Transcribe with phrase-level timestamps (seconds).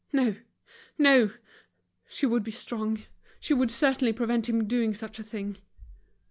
[0.11, 0.35] No,
[0.97, 1.29] no,
[2.09, 3.03] she would be strong,
[3.39, 5.57] she would certainly prevent him doing such a thing.